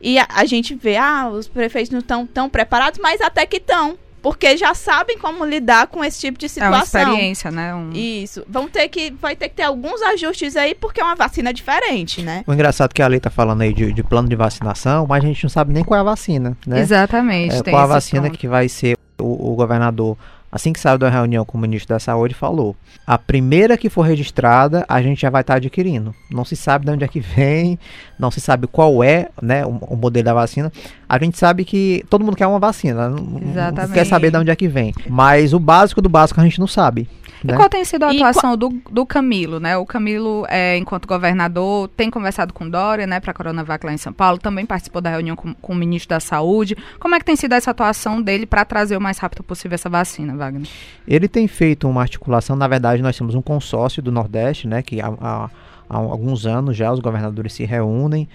E 0.00 0.18
a, 0.18 0.26
a 0.28 0.44
gente 0.44 0.74
vê, 0.74 0.96
ah, 0.96 1.28
os 1.28 1.48
prefeitos 1.48 1.90
não 1.90 2.00
estão 2.00 2.26
tão 2.26 2.50
preparados, 2.50 3.00
mas 3.00 3.20
até 3.20 3.46
que 3.46 3.58
estão 3.58 3.96
porque 4.22 4.56
já 4.56 4.72
sabem 4.72 5.18
como 5.18 5.44
lidar 5.44 5.88
com 5.88 6.04
esse 6.04 6.20
tipo 6.20 6.38
de 6.38 6.48
situação. 6.48 6.74
É 6.74 6.78
uma 6.78 6.84
experiência, 6.84 7.50
né? 7.50 7.74
Um... 7.74 7.90
Isso. 7.92 8.44
Vão 8.48 8.68
ter 8.68 8.88
que, 8.88 9.10
vai 9.10 9.34
ter 9.34 9.48
que 9.48 9.56
ter 9.56 9.64
alguns 9.64 10.00
ajustes 10.02 10.56
aí, 10.56 10.74
porque 10.74 11.00
é 11.00 11.04
uma 11.04 11.16
vacina 11.16 11.52
diferente, 11.52 12.22
né? 12.22 12.44
O 12.46 12.52
engraçado 12.52 12.92
é 12.92 12.94
que 12.94 13.02
a 13.02 13.08
lei 13.08 13.18
tá 13.18 13.30
falando 13.30 13.62
aí 13.62 13.74
de, 13.74 13.92
de, 13.92 14.02
plano 14.02 14.28
de 14.28 14.36
vacinação, 14.36 15.06
mas 15.08 15.24
a 15.24 15.26
gente 15.26 15.42
não 15.42 15.50
sabe 15.50 15.72
nem 15.72 15.82
qual 15.82 15.98
é 15.98 16.00
a 16.00 16.04
vacina, 16.04 16.56
né? 16.66 16.80
Exatamente. 16.80 17.56
É, 17.56 17.62
qual 17.62 17.82
a 17.82 17.86
vacina 17.86 18.28
ponto. 18.28 18.38
que 18.38 18.46
vai 18.46 18.68
ser 18.68 18.96
o, 19.18 19.52
o 19.52 19.56
governador 19.56 20.16
assim 20.52 20.72
que 20.72 20.78
saiu 20.78 20.98
da 20.98 21.08
reunião 21.08 21.46
com 21.46 21.56
o 21.56 21.60
ministro 21.60 21.94
da 21.94 21.98
Saúde, 21.98 22.34
falou: 22.34 22.76
a 23.06 23.16
primeira 23.16 23.78
que 23.78 23.88
for 23.88 24.02
registrada, 24.02 24.84
a 24.86 25.00
gente 25.00 25.22
já 25.22 25.30
vai 25.30 25.40
estar 25.40 25.54
tá 25.54 25.56
adquirindo. 25.56 26.14
Não 26.30 26.44
se 26.44 26.54
sabe 26.54 26.84
de 26.84 26.92
onde 26.92 27.04
é 27.04 27.08
que 27.08 27.18
vem, 27.18 27.78
não 28.18 28.30
se 28.30 28.40
sabe 28.40 28.66
qual 28.66 29.02
é 29.02 29.30
né, 29.40 29.64
o, 29.64 29.70
o 29.70 29.96
modelo 29.96 30.26
da 30.26 30.34
vacina. 30.34 30.70
A 31.08 31.18
gente 31.18 31.38
sabe 31.38 31.64
que 31.64 32.04
todo 32.10 32.24
mundo 32.24 32.36
quer 32.36 32.46
uma 32.46 32.58
vacina, 32.58 33.06
Exatamente. 33.06 33.88
não 33.88 33.94
quer 33.94 34.04
saber 34.04 34.30
de 34.30 34.36
onde 34.36 34.50
é 34.50 34.56
que 34.56 34.68
vem. 34.68 34.92
Mas 35.08 35.54
o 35.54 35.58
básico 35.58 36.02
do 36.02 36.08
básico 36.08 36.40
a 36.40 36.44
gente 36.44 36.60
não 36.60 36.66
sabe. 36.66 37.08
Né? 37.44 37.54
E 37.54 37.56
qual 37.56 37.68
tem 37.68 37.84
sido 37.84 38.04
a 38.04 38.10
atuação 38.10 38.56
do, 38.56 38.68
do 38.90 39.04
Camilo, 39.04 39.58
né? 39.58 39.76
O 39.76 39.84
Camilo, 39.84 40.46
é, 40.48 40.76
enquanto 40.76 41.06
governador, 41.06 41.88
tem 41.88 42.10
conversado 42.10 42.52
com 42.54 42.68
Dória, 42.68 43.06
né, 43.06 43.20
para 43.20 43.32
a 43.32 43.34
Coronavac 43.34 43.84
lá 43.84 43.92
em 43.92 43.98
São 43.98 44.12
Paulo, 44.12 44.38
também 44.38 44.64
participou 44.64 45.02
da 45.02 45.10
reunião 45.10 45.34
com, 45.34 45.54
com 45.54 45.72
o 45.72 45.76
ministro 45.76 46.10
da 46.10 46.20
Saúde. 46.20 46.76
Como 46.98 47.14
é 47.14 47.18
que 47.18 47.24
tem 47.24 47.36
sido 47.36 47.52
essa 47.52 47.70
atuação 47.70 48.22
dele 48.22 48.46
para 48.46 48.64
trazer 48.64 48.96
o 48.96 49.00
mais 49.00 49.18
rápido 49.18 49.42
possível 49.42 49.74
essa 49.74 49.88
vacina, 49.88 50.36
Wagner? 50.36 50.68
Ele 51.06 51.28
tem 51.28 51.46
feito 51.48 51.88
uma 51.88 52.00
articulação, 52.00 52.54
na 52.56 52.68
verdade, 52.68 53.02
nós 53.02 53.16
temos 53.16 53.34
um 53.34 53.42
consórcio 53.42 54.02
do 54.02 54.12
Nordeste, 54.12 54.68
né, 54.68 54.82
que 54.82 55.00
há, 55.00 55.12
há, 55.20 55.50
há 55.88 55.96
alguns 55.96 56.46
anos 56.46 56.76
já 56.76 56.92
os 56.92 57.00
governadores 57.00 57.52
se 57.52 57.64
reúnem 57.64 58.28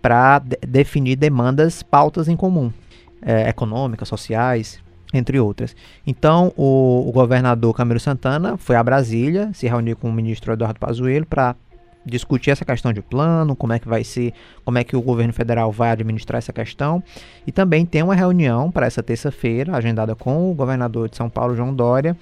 para 0.00 0.40
de 0.40 0.56
definir 0.66 1.16
demandas, 1.16 1.82
pautas 1.82 2.28
em 2.28 2.36
comum, 2.36 2.72
é, 3.20 3.48
econômicas, 3.48 4.08
sociais, 4.08 4.80
entre 5.12 5.38
outras. 5.38 5.76
Então, 6.06 6.52
o, 6.56 7.08
o, 7.08 7.12
governador 7.12 7.74
Camilo 7.74 8.00
Santana 8.00 8.56
foi 8.56 8.76
a 8.76 8.82
Brasília, 8.82 9.50
se 9.52 9.66
reuniu 9.66 9.96
com 9.96 10.08
o 10.08 10.12
ministro 10.12 10.52
Eduardo 10.52 10.80
Pazuello 10.80 11.26
para 11.26 11.54
discutir 12.04 12.50
essa 12.50 12.64
questão 12.64 12.92
de 12.92 13.00
plano, 13.00 13.54
como 13.54 13.72
é 13.72 13.78
que 13.78 13.88
vai 13.88 14.02
ser, 14.02 14.32
como 14.64 14.78
é 14.78 14.84
que 14.84 14.96
o 14.96 15.02
governo 15.02 15.32
federal 15.32 15.70
vai 15.70 15.90
administrar 15.90 16.38
essa 16.38 16.52
questão. 16.52 17.02
E 17.46 17.52
também 17.52 17.86
tem 17.86 18.02
uma 18.02 18.14
reunião 18.14 18.70
para 18.70 18.86
essa 18.86 19.02
terça-feira, 19.02 19.76
agendada 19.76 20.14
com 20.14 20.50
o 20.50 20.54
governador 20.54 21.08
de 21.08 21.16
São 21.16 21.30
Paulo, 21.30 21.54
João 21.54 21.74
Dória, 21.74 22.16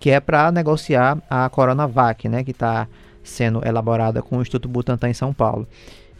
que 0.00 0.10
é 0.10 0.20
para 0.20 0.50
negociar 0.52 1.18
a 1.28 1.48
Coronavac, 1.48 2.28
né, 2.28 2.44
que 2.44 2.52
está 2.52 2.86
sendo 3.22 3.66
elaborada 3.66 4.22
com 4.22 4.38
o 4.38 4.42
Instituto 4.42 4.68
Butantan 4.68 5.10
em 5.10 5.14
São 5.14 5.34
Paulo. 5.34 5.66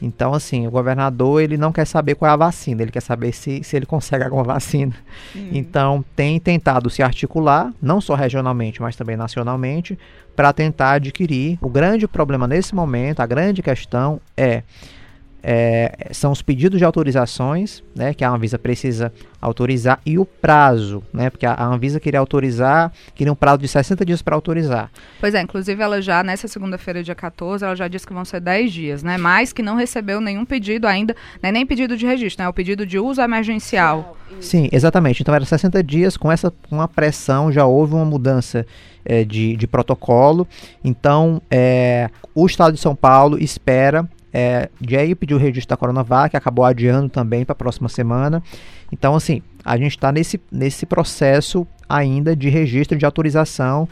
Então, 0.00 0.32
assim, 0.32 0.66
o 0.66 0.70
governador 0.70 1.42
ele 1.42 1.56
não 1.56 1.72
quer 1.72 1.84
saber 1.84 2.14
qual 2.14 2.30
é 2.30 2.34
a 2.34 2.36
vacina, 2.36 2.82
ele 2.82 2.90
quer 2.90 3.00
saber 3.00 3.32
se, 3.32 3.62
se 3.64 3.76
ele 3.76 3.86
consegue 3.86 4.24
alguma 4.24 4.44
vacina. 4.54 4.94
Uhum. 5.34 5.50
Então, 5.52 6.04
tem 6.14 6.38
tentado 6.38 6.88
se 6.88 7.02
articular, 7.02 7.72
não 7.82 8.00
só 8.00 8.14
regionalmente, 8.14 8.80
mas 8.80 8.96
também 8.96 9.16
nacionalmente, 9.16 9.98
para 10.36 10.52
tentar 10.52 10.92
adquirir. 10.92 11.58
O 11.60 11.68
grande 11.68 12.06
problema 12.06 12.46
nesse 12.46 12.74
momento, 12.74 13.20
a 13.20 13.26
grande 13.26 13.60
questão 13.60 14.20
é 14.36 14.62
é, 15.42 16.08
são 16.12 16.32
os 16.32 16.42
pedidos 16.42 16.78
de 16.78 16.84
autorizações, 16.84 17.82
né, 17.94 18.12
que 18.12 18.24
a 18.24 18.30
Anvisa 18.30 18.58
precisa 18.58 19.12
autorizar, 19.40 20.00
e 20.04 20.18
o 20.18 20.24
prazo, 20.24 21.02
né, 21.12 21.30
porque 21.30 21.46
a, 21.46 21.64
Anvisa 21.64 22.00
queria 22.00 22.18
autorizar, 22.18 22.92
queria 23.14 23.32
um 23.32 23.36
prazo 23.36 23.58
de 23.58 23.68
60 23.68 24.04
dias 24.04 24.20
para 24.20 24.34
autorizar. 24.34 24.90
Pois 25.20 25.34
é, 25.34 25.40
inclusive 25.40 25.80
ela 25.80 26.02
já, 26.02 26.22
nessa 26.22 26.48
segunda-feira, 26.48 27.02
dia 27.02 27.14
14, 27.14 27.64
ela 27.64 27.76
já 27.76 27.86
disse 27.86 28.06
que 28.06 28.12
vão 28.12 28.24
ser 28.24 28.40
10 28.40 28.72
dias, 28.72 29.02
né, 29.02 29.16
mas 29.16 29.52
que 29.52 29.62
não 29.62 29.76
recebeu 29.76 30.20
nenhum 30.20 30.44
pedido 30.44 30.86
ainda, 30.86 31.14
né, 31.42 31.52
nem 31.52 31.64
pedido 31.64 31.96
de 31.96 32.04
registro, 32.04 32.42
né, 32.42 32.48
o 32.48 32.52
pedido 32.52 32.84
de 32.84 32.98
uso 32.98 33.20
emergencial. 33.20 34.16
Sim, 34.40 34.68
exatamente, 34.72 35.22
então 35.22 35.34
era 35.34 35.44
60 35.44 35.82
dias, 35.82 36.16
com 36.16 36.30
essa 36.30 36.52
com 36.68 36.80
a 36.80 36.88
pressão 36.88 37.50
já 37.50 37.64
houve 37.64 37.94
uma 37.94 38.04
mudança 38.04 38.66
é, 39.04 39.24
de, 39.24 39.56
de 39.56 39.66
protocolo, 39.66 40.46
então 40.84 41.40
é, 41.50 42.10
o 42.34 42.44
Estado 42.44 42.74
de 42.74 42.80
São 42.80 42.94
Paulo 42.94 43.42
espera 43.42 44.06
é, 44.32 44.68
Jay 44.80 45.14
pediu 45.14 45.36
o 45.36 45.40
registro 45.40 45.70
da 45.70 45.76
Coronavac, 45.76 46.36
acabou 46.36 46.64
adiando 46.64 47.08
também 47.08 47.44
para 47.44 47.52
a 47.52 47.56
próxima 47.56 47.88
semana. 47.88 48.42
Então, 48.92 49.14
assim, 49.14 49.42
a 49.64 49.76
gente 49.76 49.92
está 49.92 50.12
nesse, 50.12 50.40
nesse 50.50 50.86
processo 50.86 51.66
ainda 51.88 52.36
de 52.36 52.48
registro 52.48 52.98
de 52.98 53.04
autorização 53.04 53.88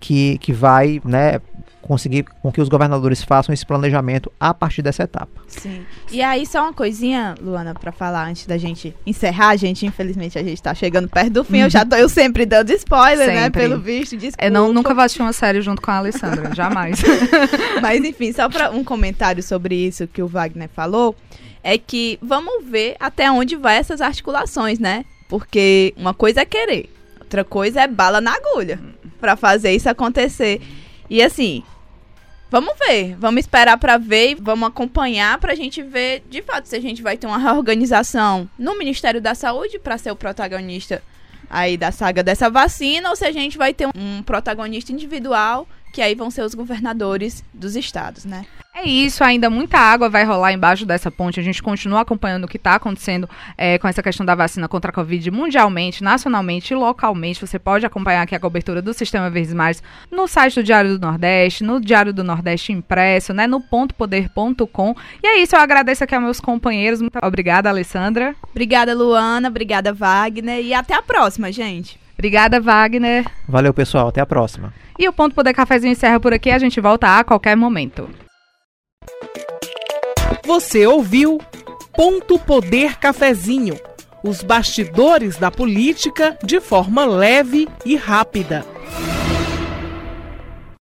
que, 0.00 0.38
que 0.38 0.52
vai 0.52 1.00
né, 1.04 1.40
conseguir 1.82 2.24
com 2.40 2.52
que 2.52 2.60
os 2.60 2.68
governadores 2.68 3.22
façam 3.22 3.52
esse 3.52 3.66
planejamento 3.66 4.30
a 4.38 4.54
partir 4.54 4.80
dessa 4.80 5.02
etapa. 5.02 5.42
Sim. 5.48 5.84
E 6.10 6.22
aí, 6.22 6.46
só 6.46 6.62
uma 6.62 6.72
coisinha, 6.72 7.34
Luana, 7.40 7.74
para 7.74 7.90
falar 7.90 8.28
antes 8.28 8.46
da 8.46 8.56
gente 8.56 8.94
encerrar, 9.04 9.56
gente, 9.56 9.84
infelizmente 9.84 10.38
a 10.38 10.42
gente 10.42 10.54
está 10.54 10.72
chegando 10.72 11.08
perto 11.08 11.30
do 11.30 11.44
fim, 11.44 11.58
eu 11.58 11.70
já 11.70 11.84
tô 11.84 11.96
eu 11.96 12.08
sempre 12.08 12.46
dando 12.46 12.70
spoiler, 12.70 13.26
né, 13.26 13.42
sempre. 13.44 13.62
né, 13.62 13.68
pelo 13.68 13.80
visto, 13.80 14.16
desculpa. 14.16 14.44
Eu 14.44 14.52
não, 14.52 14.72
nunca 14.72 14.94
vou 14.94 15.02
assistir 15.02 15.22
uma 15.22 15.32
série 15.32 15.60
junto 15.60 15.82
com 15.82 15.90
a 15.90 15.96
Alessandra, 15.96 16.50
jamais. 16.54 17.02
Mas 17.82 18.04
enfim, 18.04 18.32
só 18.32 18.48
para 18.48 18.70
um 18.70 18.84
comentário 18.84 19.42
sobre 19.42 19.74
isso 19.74 20.06
que 20.06 20.22
o 20.22 20.28
Wagner 20.28 20.68
falou, 20.68 21.16
é 21.62 21.76
que 21.76 22.18
vamos 22.22 22.64
ver 22.64 22.94
até 23.00 23.30
onde 23.30 23.56
vai 23.56 23.76
essas 23.76 24.00
articulações, 24.00 24.78
né? 24.78 25.04
Porque 25.28 25.92
uma 25.96 26.14
coisa 26.14 26.40
é 26.40 26.44
querer, 26.44 26.88
outra 27.30 27.44
coisa 27.44 27.82
é 27.82 27.86
bala 27.86 28.20
na 28.20 28.34
agulha 28.34 28.80
para 29.20 29.36
fazer 29.36 29.72
isso 29.72 29.88
acontecer. 29.88 30.60
E 31.08 31.22
assim, 31.22 31.62
Vamos 32.52 32.74
ver, 32.84 33.14
vamos 33.16 33.42
esperar 33.42 33.78
para 33.78 33.96
ver 33.96 34.34
vamos 34.34 34.68
acompanhar 34.68 35.38
para 35.38 35.52
a 35.52 35.54
gente 35.54 35.84
ver 35.84 36.24
de 36.28 36.42
fato 36.42 36.66
se 36.66 36.74
a 36.74 36.80
gente 36.80 37.00
vai 37.00 37.16
ter 37.16 37.28
uma 37.28 37.38
reorganização 37.38 38.50
no 38.58 38.76
Ministério 38.76 39.20
da 39.20 39.36
Saúde 39.36 39.78
para 39.78 39.96
ser 39.96 40.10
o 40.10 40.16
protagonista 40.16 41.00
aí 41.48 41.76
da 41.76 41.92
saga 41.92 42.24
dessa 42.24 42.50
vacina 42.50 43.08
ou 43.08 43.14
se 43.14 43.24
a 43.24 43.30
gente 43.30 43.56
vai 43.56 43.72
ter 43.72 43.86
um 43.94 44.20
protagonista 44.24 44.90
individual 44.90 45.64
que 45.92 46.02
aí 46.02 46.14
vão 46.14 46.30
ser 46.30 46.42
os 46.42 46.54
governadores 46.54 47.44
dos 47.52 47.76
estados, 47.76 48.24
né? 48.24 48.46
É 48.72 48.88
isso, 48.88 49.24
ainda 49.24 49.50
muita 49.50 49.78
água 49.78 50.08
vai 50.08 50.24
rolar 50.24 50.52
embaixo 50.52 50.86
dessa 50.86 51.10
ponte. 51.10 51.40
A 51.40 51.42
gente 51.42 51.62
continua 51.62 52.00
acompanhando 52.00 52.44
o 52.44 52.48
que 52.48 52.56
está 52.56 52.76
acontecendo 52.76 53.28
é, 53.58 53.76
com 53.78 53.86
essa 53.86 54.02
questão 54.02 54.24
da 54.24 54.34
vacina 54.34 54.68
contra 54.68 54.90
a 54.90 54.94
Covid 54.94 55.30
mundialmente, 55.30 56.02
nacionalmente 56.02 56.72
e 56.72 56.76
localmente. 56.76 57.40
Você 57.40 57.58
pode 57.58 57.84
acompanhar 57.84 58.22
aqui 58.22 58.34
a 58.34 58.40
cobertura 58.40 58.80
do 58.80 58.94
Sistema 58.94 59.28
Verdes 59.28 59.52
Mares 59.52 59.82
no 60.10 60.26
site 60.26 60.54
do 60.54 60.62
Diário 60.62 60.96
do 60.96 61.04
Nordeste, 61.04 61.62
no 61.64 61.80
Diário 61.80 62.12
do 62.12 62.24
Nordeste 62.24 62.72
impresso, 62.72 63.34
né, 63.34 63.46
no 63.46 63.60
pontopoder.com. 63.60 64.96
E 65.22 65.26
é 65.26 65.42
isso, 65.42 65.56
eu 65.56 65.60
agradeço 65.60 66.04
aqui 66.04 66.14
aos 66.14 66.24
meus 66.24 66.40
companheiros. 66.40 67.02
Muito 67.02 67.18
obrigada, 67.22 67.68
Alessandra. 67.68 68.34
Obrigada, 68.50 68.94
Luana. 68.94 69.48
Obrigada, 69.48 69.92
Wagner. 69.92 70.64
E 70.64 70.72
até 70.72 70.94
a 70.94 71.02
próxima, 71.02 71.52
gente. 71.52 71.99
Obrigada, 72.20 72.60
Wagner. 72.60 73.24
Valeu, 73.48 73.72
pessoal. 73.72 74.08
Até 74.08 74.20
a 74.20 74.26
próxima. 74.26 74.74
E 74.98 75.08
o 75.08 75.12
Ponto 75.12 75.34
Poder 75.34 75.54
Cafézinho 75.54 75.92
encerra 75.92 76.20
por 76.20 76.34
aqui. 76.34 76.50
A 76.50 76.58
gente 76.58 76.78
volta 76.78 77.18
a 77.18 77.24
qualquer 77.24 77.56
momento. 77.56 78.10
Você 80.44 80.86
ouviu 80.86 81.40
Ponto 81.96 82.38
Poder 82.38 82.98
Cafezinho, 82.98 83.74
os 84.22 84.42
bastidores 84.42 85.38
da 85.38 85.50
política 85.50 86.36
de 86.44 86.60
forma 86.60 87.06
leve 87.06 87.66
e 87.86 87.96
rápida. 87.96 88.66